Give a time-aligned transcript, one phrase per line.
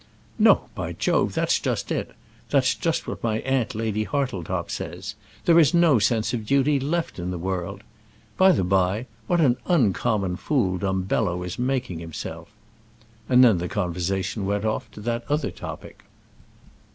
[0.39, 2.15] "No, by Jove; that's just it.
[2.49, 2.73] That's
[3.05, 5.13] what my aunt Lady Hartletop says;
[5.45, 7.83] there is no sense of duty left in the world.
[8.35, 12.49] By the by, what an uncommon fool Dumbello is making himself!"
[13.29, 16.03] And then the conversation went off to that other topic.